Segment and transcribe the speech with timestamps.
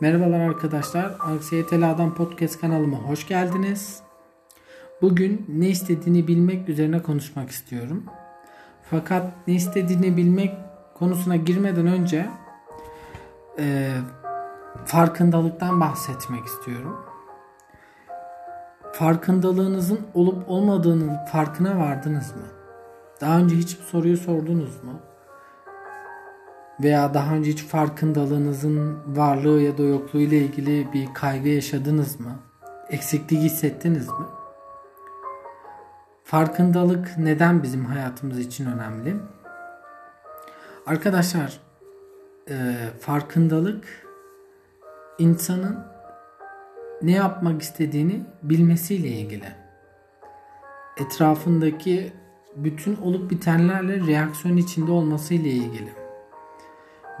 [0.00, 1.16] Merhabalar arkadaşlar.
[1.20, 4.00] Anksiyeteli Adam Podcast kanalıma hoş geldiniz.
[5.02, 8.04] Bugün ne istediğini bilmek üzerine konuşmak istiyorum.
[8.90, 10.54] Fakat ne istediğini bilmek
[10.94, 12.26] konusuna girmeden önce
[13.58, 13.92] e,
[14.84, 16.96] farkındalıktan bahsetmek istiyorum.
[18.92, 22.46] Farkındalığınızın olup olmadığının farkına vardınız mı?
[23.20, 24.92] Daha önce hiç bu soruyu sordunuz mu?
[26.80, 32.40] Veya daha önce hiç farkındalığınızın varlığı ya da yokluğu ile ilgili bir kaygı yaşadınız mı?
[32.90, 34.26] Eksiklik hissettiniz mi?
[36.24, 39.16] Farkındalık neden bizim hayatımız için önemli?
[40.86, 41.60] Arkadaşlar,
[42.50, 43.84] e, farkındalık
[45.18, 45.78] insanın
[47.02, 49.52] ne yapmak istediğini bilmesiyle ilgili.
[50.96, 52.12] Etrafındaki
[52.56, 55.90] bütün olup bitenlerle reaksiyon içinde olmasıyla ilgili.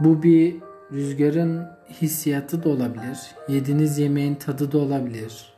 [0.00, 0.56] Bu bir
[0.92, 3.18] rüzgarın hissiyatı da olabilir.
[3.48, 5.56] Yediğiniz yemeğin tadı da olabilir.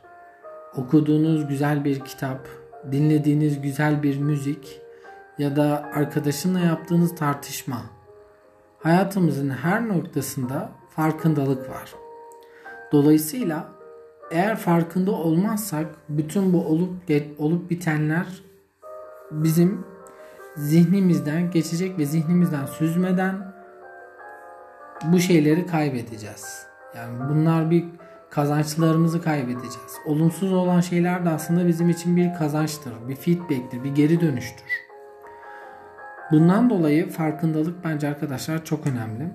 [0.75, 2.47] Okuduğunuz güzel bir kitap,
[2.91, 4.81] dinlediğiniz güzel bir müzik
[5.37, 7.81] ya da arkadaşınla yaptığınız tartışma.
[8.79, 11.93] Hayatımızın her noktasında farkındalık var.
[12.91, 13.69] Dolayısıyla
[14.31, 16.93] eğer farkında olmazsak bütün bu olup
[17.37, 18.25] olup bitenler
[19.31, 19.85] bizim
[20.55, 23.53] zihnimizden geçecek ve zihnimizden süzmeden
[25.03, 26.65] bu şeyleri kaybedeceğiz.
[26.95, 27.85] Yani bunlar bir
[28.29, 29.93] kazançlarımızı kaybedeceğiz.
[30.05, 34.67] Olumsuz olan şeyler de aslında bizim için bir kazançtır, bir feedback'tir, bir geri dönüştür.
[36.31, 39.33] Bundan dolayı farkındalık bence arkadaşlar çok önemli.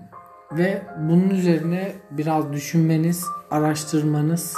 [0.53, 4.57] Ve bunun üzerine biraz düşünmeniz, araştırmanız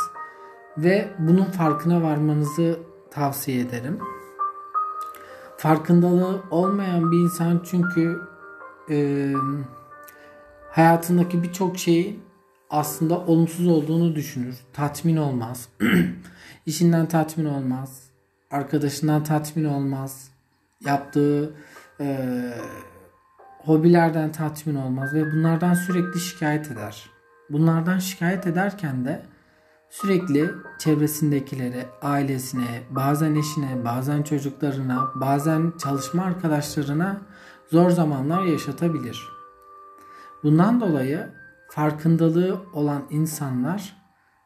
[0.79, 2.79] ve bunun farkına varmanızı
[3.11, 3.99] tavsiye ederim.
[5.57, 8.21] Farkındalığı olmayan bir insan çünkü
[8.91, 9.33] e,
[10.77, 12.23] hayatındaki birçok şeyin
[12.71, 14.57] aslında olumsuz olduğunu düşünür.
[14.73, 15.69] Tatmin olmaz.
[16.67, 18.03] İşinden tatmin olmaz.
[18.51, 20.31] Arkadaşından tatmin olmaz.
[20.85, 21.55] Yaptığı
[22.01, 22.19] e,
[23.59, 27.11] hobilerden tatmin olmaz ve bunlardan sürekli şikayet eder.
[27.51, 29.23] Bunlardan şikayet ederken de
[29.91, 37.21] sürekli çevresindekilere, ailesine, bazen eşine, bazen çocuklarına, bazen çalışma arkadaşlarına
[37.71, 39.36] zor zamanlar yaşatabilir.
[40.47, 41.29] Bundan dolayı
[41.69, 43.97] farkındalığı olan insanlar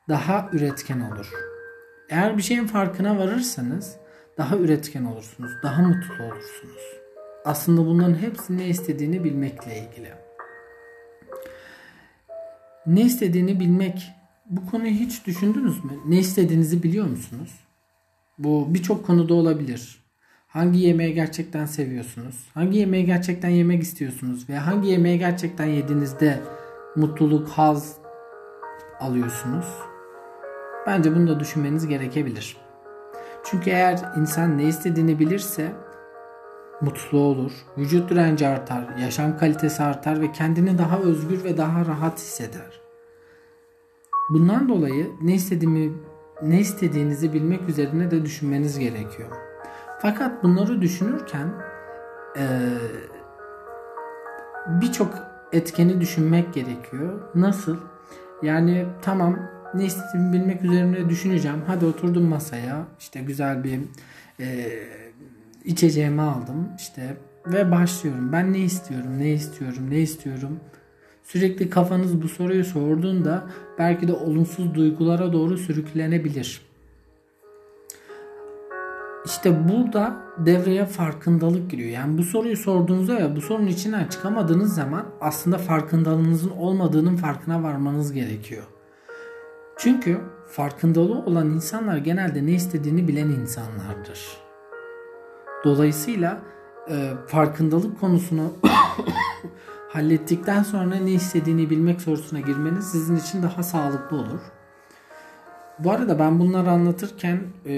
[0.09, 1.31] daha üretken olur.
[2.09, 3.97] Eğer bir şeyin farkına varırsanız
[4.39, 6.83] daha üretken olursunuz, daha mutlu olursunuz.
[7.45, 10.13] Aslında bunların hepsi ne istediğini bilmekle ilgili.
[12.87, 14.13] Ne istediğini bilmek
[14.47, 15.93] bu konuyu hiç düşündünüz mü?
[16.07, 17.51] Ne istediğinizi biliyor musunuz?
[18.39, 20.00] Bu birçok konuda olabilir.
[20.51, 22.49] Hangi yemeği gerçekten seviyorsunuz?
[22.55, 24.49] Hangi yemeği gerçekten yemek istiyorsunuz?
[24.49, 26.41] Ve hangi yemeği gerçekten yediğinizde
[26.97, 27.97] mutluluk, haz
[29.01, 29.67] alıyorsunuz?
[30.87, 32.57] Bence bunu da düşünmeniz gerekebilir.
[33.45, 35.73] Çünkü eğer insan ne istediğini bilirse
[36.81, 42.19] mutlu olur, vücut direnci artar, yaşam kalitesi artar ve kendini daha özgür ve daha rahat
[42.19, 42.81] hisseder.
[44.31, 45.93] Bundan dolayı ne istediğimi
[46.43, 49.50] ne istediğinizi bilmek üzerine de düşünmeniz gerekiyor.
[50.03, 51.49] Fakat bunları düşünürken
[52.37, 52.45] e,
[54.67, 55.15] birçok
[55.53, 57.21] etkeni düşünmek gerekiyor.
[57.35, 57.77] Nasıl?
[58.43, 59.39] Yani tamam
[59.75, 61.63] ne istediğimi bilmek üzerine düşüneceğim.
[61.67, 62.85] Hadi oturdum masaya.
[62.99, 63.81] İşte güzel bir
[64.41, 64.71] e,
[65.65, 66.69] içeceğimi aldım.
[66.79, 67.17] İşte
[67.47, 68.33] ve başlıyorum.
[68.33, 69.19] Ben ne istiyorum?
[69.19, 69.91] Ne istiyorum?
[69.91, 70.61] Ne istiyorum?
[71.25, 73.45] Sürekli kafanız bu soruyu sorduğunda
[73.79, 76.70] belki de olumsuz duygulara doğru sürüklenebilir.
[79.25, 81.91] İşte burada devreye farkındalık giriyor.
[81.91, 88.13] Yani bu soruyu sorduğunuzda ya bu sorunun içinden çıkamadığınız zaman aslında farkındalığınızın olmadığının farkına varmanız
[88.13, 88.63] gerekiyor.
[89.77, 94.37] Çünkü farkındalığı olan insanlar genelde ne istediğini bilen insanlardır.
[95.65, 96.41] Dolayısıyla
[96.91, 98.53] e, farkındalık konusunu
[99.89, 104.41] hallettikten sonra ne istediğini bilmek sorusuna girmeniz sizin için daha sağlıklı olur.
[105.85, 107.73] Bu arada ben bunları anlatırken e,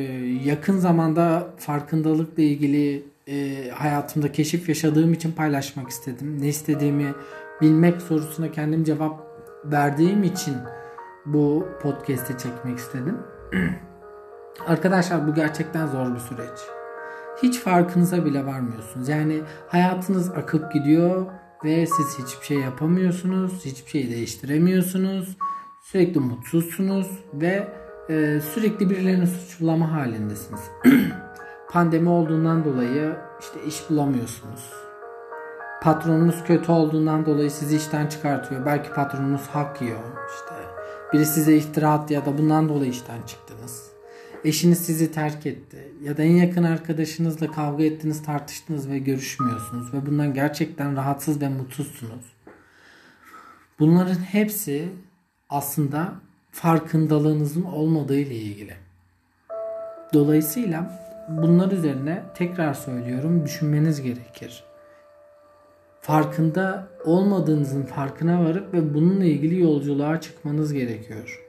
[0.45, 6.39] yakın zamanda farkındalıkla ilgili e, hayatımda keşif yaşadığım için paylaşmak istedim.
[6.41, 7.15] Ne istediğimi
[7.61, 9.21] bilmek sorusuna kendim cevap
[9.65, 10.55] verdiğim için
[11.27, 13.19] bu podcast'i çekmek istedim.
[14.67, 16.59] Arkadaşlar bu gerçekten zor bir süreç.
[17.43, 19.09] Hiç farkınıza bile varmıyorsunuz.
[19.09, 21.27] Yani hayatınız akıp gidiyor
[21.65, 25.37] ve siz hiçbir şey yapamıyorsunuz, hiçbir şey değiştiremiyorsunuz.
[25.83, 27.69] Sürekli mutsuzsunuz ve
[28.09, 30.61] e, sürekli birilerini suçlama halindesiniz.
[31.71, 34.71] Pandemi olduğundan dolayı işte iş bulamıyorsunuz.
[35.83, 38.67] Patronunuz kötü olduğundan dolayı sizi işten çıkartıyor.
[38.67, 39.99] Belki patronunuz hak yiyor.
[40.35, 40.73] İşte
[41.13, 43.93] Biri size iftira attı ya da bundan dolayı işten çıktınız.
[44.45, 50.07] Eşiniz sizi terk etti ya da en yakın arkadaşınızla kavga ettiniz, tartıştınız ve görüşmüyorsunuz ve
[50.07, 52.25] bundan gerçekten rahatsız ve mutsuzsunuz.
[53.79, 54.89] Bunların hepsi
[55.51, 56.13] aslında
[56.53, 58.75] farkındalığınızın olmadığı ile ilgili.
[60.15, 64.65] Dolayısıyla bunlar üzerine tekrar söylüyorum düşünmeniz gerekir.
[66.01, 71.43] Farkında olmadığınızın farkına varıp ve bununla ilgili yolculuğa çıkmanız gerekiyor.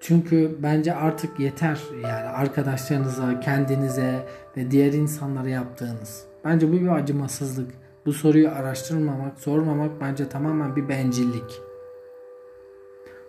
[0.00, 4.26] Çünkü bence artık yeter yani arkadaşlarınıza, kendinize
[4.56, 6.24] ve diğer insanlara yaptığınız.
[6.44, 7.70] Bence bu bir acımasızlık.
[8.06, 11.60] Bu soruyu araştırmamak, sormamak bence tamamen bir bencillik.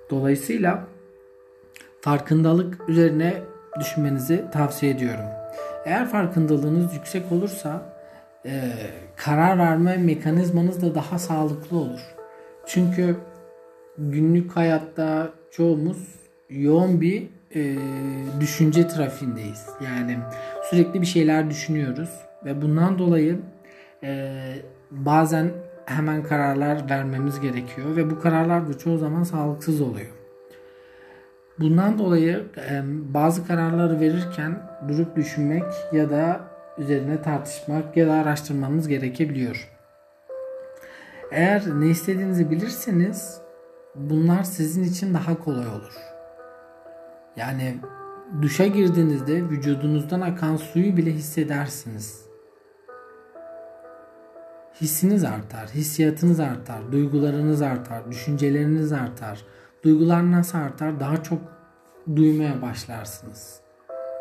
[0.10, 0.88] Dolayısıyla
[2.02, 3.42] farkındalık üzerine
[3.80, 5.26] düşünmenizi tavsiye ediyorum.
[5.86, 7.96] Eğer farkındalığınız yüksek olursa
[8.46, 8.72] e,
[9.16, 12.00] karar verme mekanizmanız da daha sağlıklı olur.
[12.66, 13.18] Çünkü
[13.98, 15.98] günlük hayatta çoğumuz
[16.50, 17.76] yoğun bir e,
[18.40, 19.70] düşünce trafiğindeyiz.
[19.86, 20.18] Yani
[20.70, 22.10] sürekli bir şeyler düşünüyoruz
[22.46, 23.40] ve bundan dolayı
[24.04, 24.42] e,
[24.92, 25.52] bazen
[25.86, 30.12] hemen kararlar vermemiz gerekiyor ve bu kararlar da çoğu zaman sağlıksız oluyor.
[31.60, 32.46] Bundan dolayı
[33.14, 36.42] bazı kararları verirken durup düşünmek ya da
[36.78, 39.72] üzerine tartışmak ya da araştırmamız gerekebiliyor.
[41.32, 43.42] Eğer ne istediğinizi bilirseniz
[43.96, 45.94] bunlar sizin için daha kolay olur.
[47.36, 47.76] Yani
[48.42, 52.26] duşa girdiğinizde vücudunuzdan akan suyu bile hissedersiniz.
[54.82, 59.42] Hissiniz artar, hissiyatınız artar, duygularınız artar, düşünceleriniz artar.
[59.84, 61.00] Duygular nasıl artar?
[61.00, 61.42] Daha çok
[62.16, 63.60] duymaya başlarsınız.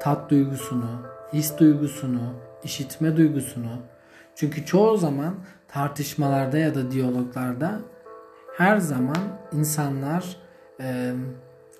[0.02, 1.02] Tat duygusunu,
[1.32, 2.34] his duygusunu,
[2.64, 3.82] işitme duygusunu.
[4.34, 5.34] Çünkü çoğu zaman
[5.68, 7.80] tartışmalarda ya da diyaloglarda
[8.56, 9.16] her zaman
[9.52, 10.36] insanlar
[10.80, 11.14] e,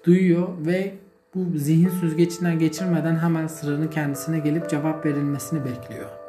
[0.05, 0.95] duyuyor ve
[1.35, 6.24] bu zihin süzgecinden geçirmeden hemen sıranın kendisine gelip cevap verilmesini bekliyor.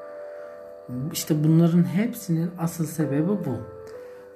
[1.14, 3.58] İşte bunların hepsinin asıl sebebi bu.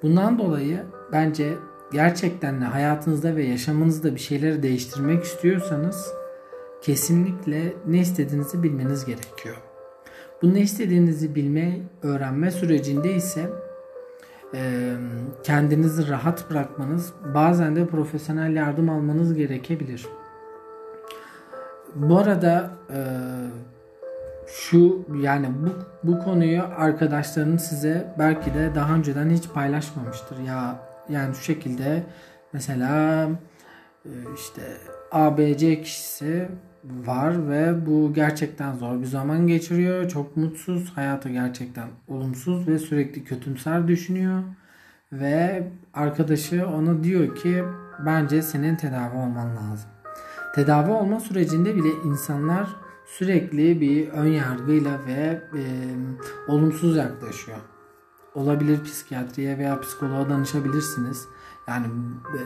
[0.04, 1.54] Bundan dolayı bence
[1.92, 6.14] gerçekten de hayatınızda ve yaşamınızda bir şeyleri değiştirmek istiyorsanız
[6.82, 9.56] kesinlikle ne istediğinizi bilmeniz gerekiyor.
[10.42, 13.50] Bu ne istediğinizi bilme, öğrenme sürecinde ise
[15.44, 20.08] kendinizi rahat bırakmanız, bazen de profesyonel yardım almanız gerekebilir.
[21.96, 22.72] Bu arada
[24.50, 25.70] şu yani bu
[26.04, 30.40] bu konuyu arkadaşlarınız size belki de daha önceden hiç paylaşmamıştır.
[30.40, 30.80] Ya
[31.10, 32.04] yani şu şekilde
[32.54, 33.30] mesela
[34.06, 34.62] e, işte
[35.12, 36.50] ABC kişisi
[36.84, 40.10] var ve bu gerçekten zor bir zaman geçiriyor.
[40.10, 44.44] Çok mutsuz, hayatı gerçekten olumsuz ve sürekli kötümser düşünüyor.
[45.12, 47.64] Ve arkadaşı ona diyor ki
[48.06, 49.90] bence senin tedavi olman lazım.
[50.56, 52.68] Tedavi olma sürecinde bile insanlar
[53.18, 55.64] sürekli bir ön yargıyla ve e,
[56.48, 57.58] olumsuz yaklaşıyor.
[58.36, 61.28] Olabilir psikiyatriye veya psikoloğa danışabilirsiniz.
[61.68, 61.88] Yani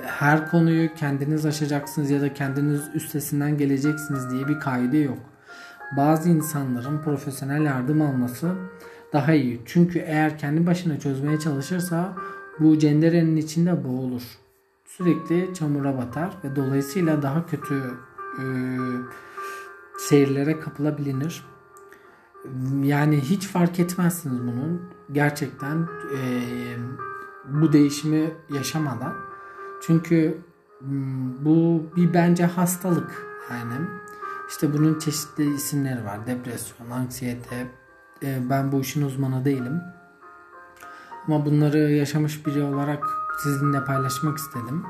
[0.04, 5.18] her konuyu kendiniz aşacaksınız ya da kendiniz üstesinden geleceksiniz diye bir kaydı yok.
[5.98, 8.56] Bazı insanların profesyonel yardım alması
[9.14, 9.62] daha iyi.
[9.66, 12.16] Çünkü eğer kendi başına çözmeye çalışırsa
[12.60, 14.24] bu cenderenin içinde boğulur.
[14.86, 17.84] Sürekli çamura batar ve dolayısıyla daha kötü
[18.40, 18.44] e,
[19.98, 21.46] seyirlere kapılabilir.
[22.82, 24.82] Yani hiç fark etmezsiniz bunun.
[25.12, 26.20] Gerçekten e,
[27.46, 29.14] bu değişimi yaşamadan.
[29.82, 30.38] Çünkü
[30.80, 33.88] hmm, bu bir bence hastalık yani.
[34.50, 36.28] İşte bunun çeşitli isimleri var.
[36.28, 37.68] Depresyon, anksiyete.
[38.24, 39.82] E, ben bu işin uzmanı değilim.
[41.28, 43.04] Ama bunları yaşamış biri olarak
[43.44, 44.84] sizinle paylaşmak istedim.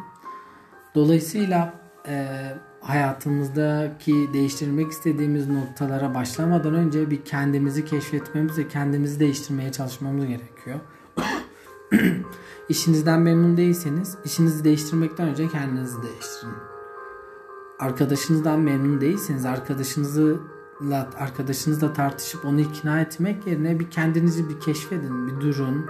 [0.95, 1.73] Dolayısıyla
[2.07, 2.37] e,
[2.83, 10.79] hayatımızdaki değiştirmek istediğimiz noktalara başlamadan önce bir kendimizi keşfetmemiz ve kendimizi değiştirmeye çalışmamız gerekiyor.
[12.69, 16.53] İşinizden memnun değilseniz işinizi değiştirmekten önce kendinizi değiştirin.
[17.79, 25.41] Arkadaşınızdan memnun değilseniz arkadaşınızla arkadaşınızla tartışıp onu ikna etmek yerine bir kendinizi bir keşfedin, bir
[25.41, 25.85] durun,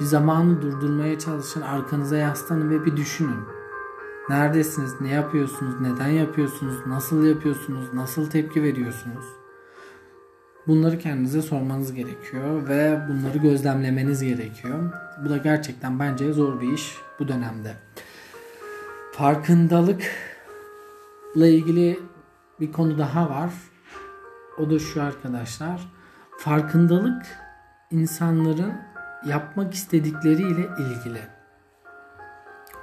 [0.00, 3.61] bir zamanı durdurmaya çalışın, arkanıza yaslanın ve bir düşünün.
[4.28, 5.00] Neredesiniz?
[5.00, 5.80] Ne yapıyorsunuz?
[5.80, 6.86] Neden yapıyorsunuz?
[6.86, 7.94] Nasıl yapıyorsunuz?
[7.94, 9.24] Nasıl tepki veriyorsunuz?
[10.66, 14.92] Bunları kendinize sormanız gerekiyor ve bunları gözlemlemeniz gerekiyor.
[15.24, 17.74] Bu da gerçekten bence zor bir iş bu dönemde.
[19.12, 22.00] Farkındalıkla ilgili
[22.60, 23.50] bir konu daha var.
[24.58, 25.92] O da şu arkadaşlar.
[26.38, 27.26] Farkındalık
[27.90, 28.74] insanların
[29.26, 31.20] yapmak istedikleriyle ilgili.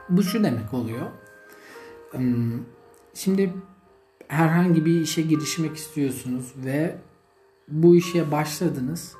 [0.09, 1.05] Bu şu demek oluyor.
[3.13, 3.53] Şimdi
[4.27, 6.95] herhangi bir işe girişmek istiyorsunuz ve
[7.67, 9.15] bu işe başladınız.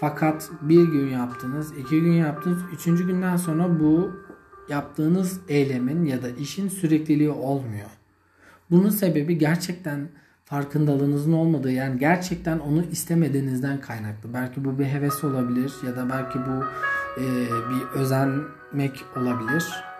[0.00, 4.10] Fakat bir gün yaptınız, iki gün yaptınız, üçüncü günden sonra bu
[4.68, 7.88] yaptığınız eylemin ya da işin sürekliliği olmuyor.
[8.70, 10.08] Bunun sebebi gerçekten
[10.44, 14.34] farkındalığınızın olmadığı yani gerçekten onu istemediğinizden kaynaklı.
[14.34, 16.64] Belki bu bir heves olabilir ya da belki bu
[17.20, 17.24] e,
[17.70, 19.91] bir özenmek olabilir.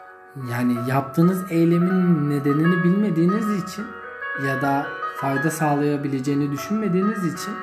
[0.51, 3.85] Yani yaptığınız eylemin nedenini bilmediğiniz için
[4.47, 4.87] ya da
[5.17, 7.55] fayda sağlayabileceğini düşünmediğiniz için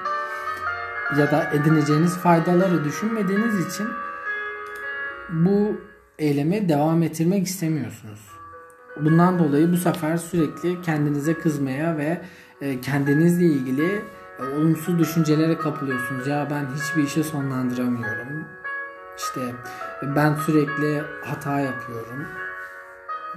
[1.17, 3.87] ya da edineceğiniz faydaları düşünmediğiniz için
[5.29, 5.81] bu
[6.19, 8.19] eylemi devam ettirmek istemiyorsunuz.
[9.01, 12.21] Bundan dolayı bu sefer sürekli kendinize kızmaya ve
[12.61, 14.01] e, kendinizle ilgili
[14.39, 16.27] e, olumsuz düşüncelere kapılıyorsunuz.
[16.27, 18.45] Ya ben hiçbir işi sonlandıramıyorum.
[19.17, 19.41] İşte
[20.15, 22.25] ben sürekli hata yapıyorum.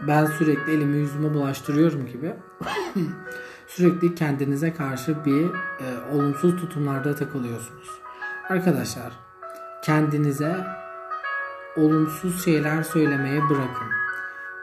[0.09, 2.35] Ben sürekli elimi yüzüme bulaştırıyorum gibi.
[3.67, 7.89] sürekli kendinize karşı bir e, olumsuz tutumlarda takılıyorsunuz.
[8.49, 9.13] Arkadaşlar
[9.83, 10.67] kendinize
[11.77, 13.89] olumsuz şeyler söylemeye bırakın.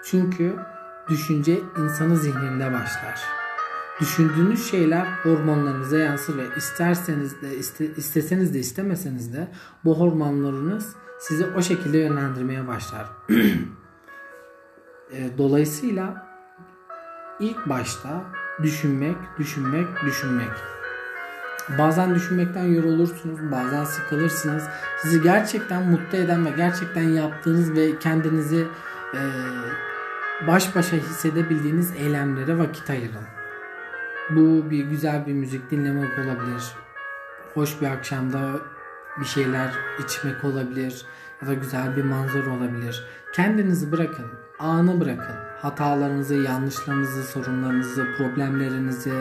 [0.04, 0.56] Çünkü
[1.10, 3.20] düşünce insanı zihninde başlar.
[4.02, 9.48] Düşündüğünüz şeyler hormonlarınıza yansır ve isterseniz de iste, isteseniz de istemeseniz de
[9.86, 13.10] bu hormonlarınız sizi o şekilde yönlendirmeye başlar.
[15.12, 16.28] E, dolayısıyla
[17.40, 18.24] ilk başta
[18.64, 20.52] düşünmek, düşünmek, düşünmek.
[21.78, 24.64] Bazen düşünmekten yorulursunuz, bazen sıkılırsınız.
[25.02, 28.68] Sizi gerçekten mutlu eden ve gerçekten yaptığınız ve kendinizi
[29.14, 29.22] e,
[30.48, 33.26] baş başa hissedebildiğiniz eylemlere vakit ayırın.
[34.30, 36.64] Bu bir güzel bir müzik dinlemek olabilir.
[37.54, 38.52] Hoş bir akşamda
[39.20, 39.72] bir şeyler
[40.06, 41.06] içmek olabilir
[41.42, 43.08] ya da güzel bir manzara olabilir.
[43.34, 44.26] Kendinizi bırakın,
[44.60, 45.36] anı bırakın.
[45.62, 49.14] Hatalarınızı, yanlışlarınızı, sorunlarınızı, problemlerinizi,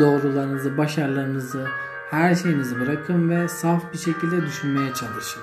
[0.00, 1.66] doğrularınızı, başarılarınızı,
[2.10, 5.42] her şeyinizi bırakın ve saf bir şekilde düşünmeye çalışın.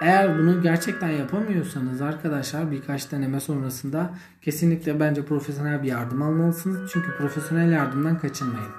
[0.00, 4.10] Eğer bunu gerçekten yapamıyorsanız arkadaşlar birkaç deneme sonrasında
[4.42, 6.90] kesinlikle bence profesyonel bir yardım almalısınız.
[6.92, 8.72] Çünkü profesyonel yardımdan kaçınmayın.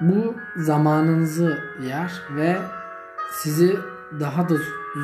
[0.00, 2.56] Bu zamanınızı yer ve
[3.32, 3.76] sizi
[4.20, 4.54] daha da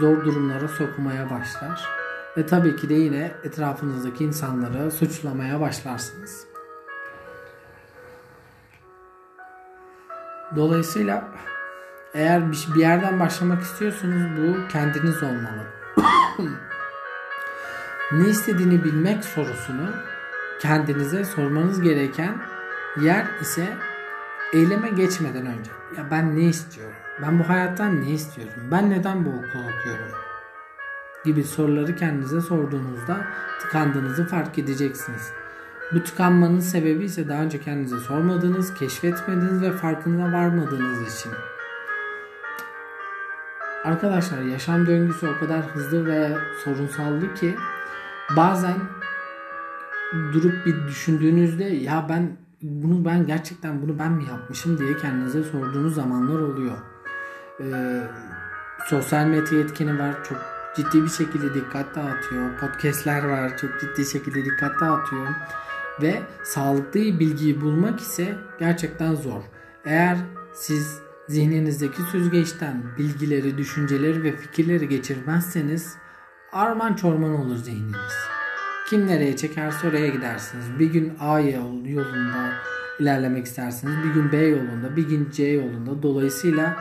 [0.01, 2.00] zor durumlara sokmaya başlar.
[2.37, 6.47] Ve tabii ki de yine etrafınızdaki insanları suçlamaya başlarsınız.
[10.57, 11.29] Dolayısıyla
[12.15, 15.67] eğer bir yerden başlamak istiyorsanız bu kendiniz olmalı.
[18.13, 19.91] ne istediğini bilmek sorusunu
[20.61, 22.39] kendinize sormanız gereken
[23.01, 23.77] yer ise
[24.53, 25.71] eyleme geçmeden önce.
[25.97, 26.97] Ya ben ne istiyorum?
[27.23, 28.63] Ben bu hayattan ne istiyorum?
[28.71, 30.30] Ben neden bu okulu okuyorum?
[31.25, 33.21] Gibi soruları kendinize sorduğunuzda
[33.61, 35.33] tıkandığınızı fark edeceksiniz.
[35.93, 41.33] Bu tıkanmanın sebebi ise daha önce kendinize sormadığınız, keşfetmediğiniz ve farkına varmadığınız için.
[43.85, 47.55] Arkadaşlar yaşam döngüsü o kadar hızlı ve sorunsallı ki
[48.37, 48.77] bazen
[50.33, 55.95] durup bir düşündüğünüzde ya ben bunu ben gerçekten bunu ben mi yapmışım diye kendinize sorduğunuz
[55.95, 56.77] zamanlar oluyor.
[57.61, 58.01] Ee,
[58.87, 60.25] sosyal medya etkeni var.
[60.25, 60.39] Çok
[60.81, 62.59] ciddi bir şekilde dikkat dağıtıyor.
[62.59, 63.57] Podcast'ler var.
[63.57, 65.29] Çok ciddi şekilde dikkat dağıtıyor.
[66.03, 69.43] Ve sağlıklı bilgiyi bulmak ise gerçekten zor.
[69.85, 70.19] Eğer
[70.55, 75.95] siz zihninizdeki süzgeçten bilgileri, düşünceleri ve fikirleri geçirmezseniz
[76.53, 78.15] arman çorman olur zihniniz.
[78.91, 80.65] Kim nereye çekerse oraya gidersiniz.
[80.79, 82.53] Bir gün A yolunda
[83.01, 83.95] ilerlemek istersiniz.
[84.05, 86.03] Bir gün B yolunda, bir gün C yolunda.
[86.03, 86.77] Dolayısıyla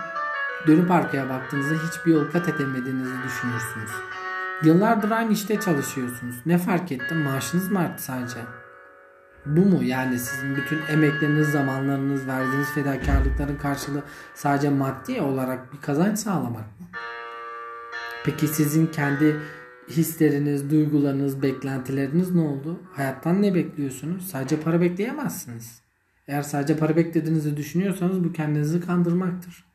[0.67, 3.91] dönüp arkaya baktığınızda hiçbir yol kat edemediğinizi düşünürsünüz.
[4.63, 6.35] Yıllardır aynı işte çalışıyorsunuz.
[6.45, 7.15] Ne fark etti?
[7.15, 8.39] Maaşınız mı arttı sadece?
[9.45, 14.03] Bu mu yani sizin bütün emekleriniz, zamanlarınız, verdiğiniz fedakarlıkların karşılığı
[14.35, 16.87] sadece maddi olarak bir kazanç sağlamak mı?
[18.25, 19.39] Peki sizin kendi
[19.89, 22.79] hisleriniz, duygularınız, beklentileriniz ne oldu?
[22.93, 24.27] Hayattan ne bekliyorsunuz?
[24.27, 25.81] Sadece para bekleyemezsiniz.
[26.27, 29.68] Eğer sadece para beklediğinizi düşünüyorsanız bu kendinizi kandırmaktır.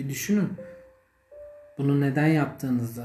[0.00, 0.48] Bir düşünün.
[1.78, 3.04] Bunu neden yaptığınızı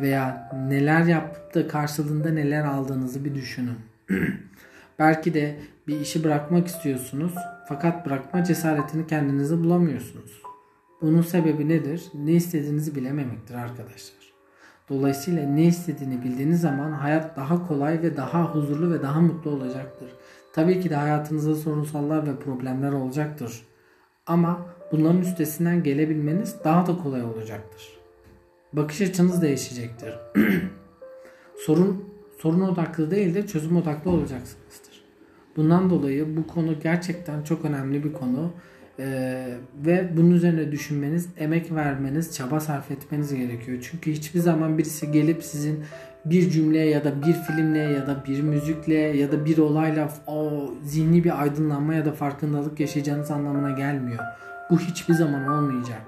[0.00, 3.78] veya neler yapıp da karşılığında neler aldığınızı bir düşünün.
[4.98, 7.34] Belki de bir işi bırakmak istiyorsunuz
[7.68, 10.42] fakat bırakma cesaretini kendinize bulamıyorsunuz.
[11.00, 12.04] Bunun sebebi nedir?
[12.14, 14.32] Ne istediğinizi bilememektir arkadaşlar.
[14.88, 20.12] Dolayısıyla ne istediğini bildiğiniz zaman hayat daha kolay ve daha huzurlu ve daha mutlu olacaktır.
[20.52, 23.62] Tabii ki de hayatınızda sorunsallar ve problemler olacaktır.
[24.26, 27.88] Ama bunların üstesinden gelebilmeniz daha da kolay olacaktır.
[28.72, 30.14] Bakış açınız değişecektir.
[31.66, 32.04] Sorun
[32.38, 35.04] sorun odaklı değil de çözüm odaklı olacaksınızdır.
[35.56, 38.52] Bundan dolayı bu konu gerçekten çok önemli bir konu.
[38.98, 39.54] Ee,
[39.86, 43.78] ve bunun üzerine düşünmeniz, emek vermeniz, çaba sarf etmeniz gerekiyor.
[43.90, 45.84] Çünkü hiçbir zaman birisi gelip sizin
[46.24, 50.70] bir cümle ya da bir filmle ya da bir müzikle ya da bir olayla o
[50.84, 54.24] zihni bir aydınlanma ya da farkındalık yaşayacağınız anlamına gelmiyor.
[54.70, 56.02] Bu hiçbir zaman olmayacak.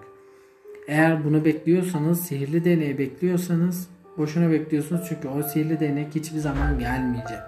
[0.89, 3.89] Eğer bunu bekliyorsanız, sihirli deneyi bekliyorsanız
[4.19, 7.39] boşuna bekliyorsunuz çünkü o sihirli denek hiçbir zaman gelmeyecek.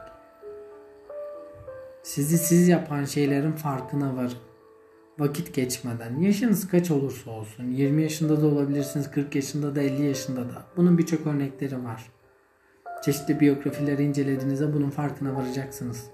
[2.02, 4.38] Sizi siz yapan şeylerin farkına varın.
[5.18, 6.20] Vakit geçmeden.
[6.20, 7.70] Yaşınız kaç olursa olsun.
[7.70, 10.64] 20 yaşında da olabilirsiniz, 40 yaşında da, 50 yaşında da.
[10.76, 12.12] Bunun birçok örnekleri var.
[13.04, 16.04] Çeşitli biyografileri incelediğinizde bunun farkına varacaksınız.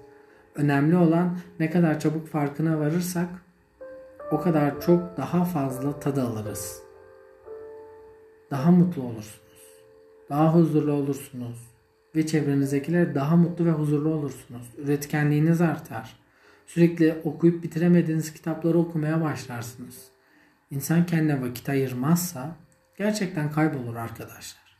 [0.55, 3.29] Önemli olan ne kadar çabuk farkına varırsak
[4.31, 6.81] o kadar çok daha fazla tadı alırız.
[8.51, 9.41] Daha mutlu olursunuz.
[10.29, 11.71] Daha huzurlu olursunuz.
[12.15, 14.67] Ve çevrenizdekiler daha mutlu ve huzurlu olursunuz.
[14.77, 16.19] Üretkenliğiniz artar.
[16.67, 20.07] Sürekli okuyup bitiremediğiniz kitapları okumaya başlarsınız.
[20.71, 22.55] İnsan kendine vakit ayırmazsa
[22.97, 24.77] gerçekten kaybolur arkadaşlar.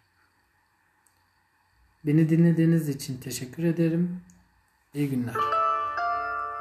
[2.06, 4.22] Beni dinlediğiniz için teşekkür ederim.
[4.94, 5.61] İyi günler.